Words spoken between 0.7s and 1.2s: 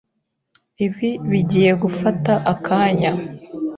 Ibi